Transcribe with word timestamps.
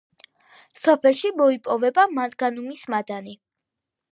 სოფელში 0.85 1.31
მოიპოვება 1.41 2.07
მანგანუმის 2.15 2.83
მადანი. 2.95 3.37